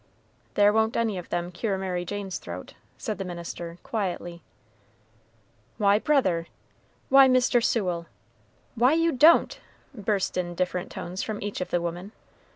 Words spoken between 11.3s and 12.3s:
each of the women.